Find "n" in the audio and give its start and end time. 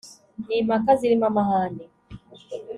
0.45-0.47